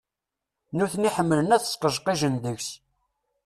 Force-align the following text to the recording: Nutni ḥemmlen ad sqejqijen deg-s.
Nutni 0.77 1.09
ḥemmlen 1.15 1.53
ad 1.55 1.61
sqejqijen 1.63 2.35
deg-s. 2.43 2.69